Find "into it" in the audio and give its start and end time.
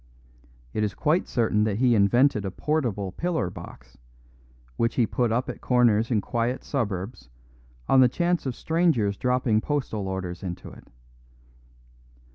10.41-10.87